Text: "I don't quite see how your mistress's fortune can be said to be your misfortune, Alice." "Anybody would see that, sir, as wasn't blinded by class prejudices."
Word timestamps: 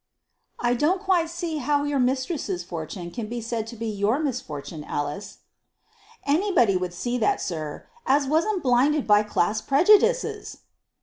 "I 0.59 0.73
don't 0.73 0.99
quite 0.99 1.29
see 1.29 1.57
how 1.57 1.83
your 1.83 1.99
mistress's 1.99 2.63
fortune 2.63 3.11
can 3.11 3.27
be 3.27 3.39
said 3.39 3.67
to 3.67 3.75
be 3.75 3.85
your 3.85 4.17
misfortune, 4.17 4.83
Alice." 4.83 5.41
"Anybody 6.25 6.75
would 6.75 6.95
see 6.95 7.19
that, 7.19 7.39
sir, 7.39 7.85
as 8.07 8.25
wasn't 8.25 8.63
blinded 8.63 9.05
by 9.05 9.21
class 9.21 9.61
prejudices." 9.61 10.61